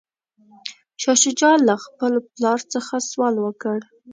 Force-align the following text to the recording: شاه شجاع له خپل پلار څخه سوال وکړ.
شاه 1.01 1.17
شجاع 1.23 1.55
له 1.67 1.75
خپل 1.85 2.13
پلار 2.33 2.59
څخه 2.73 2.93
سوال 3.09 3.35
وکړ. 3.41 3.77